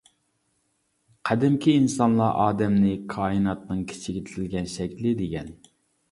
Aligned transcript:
قەدىمكى 1.29 1.75
ئىنسانلار 1.79 2.39
ئادەمنى 2.43 2.93
كائىناتنىڭ 3.13 3.83
كىچىكلىتىلگەن 3.91 4.71
شەكلى 4.77 5.13
دېگەن. 5.21 5.53